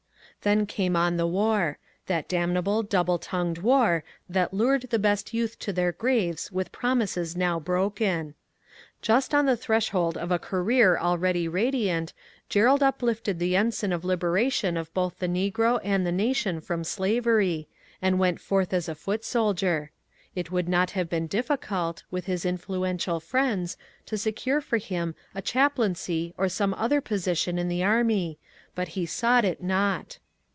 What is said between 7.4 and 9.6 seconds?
broken. Just on the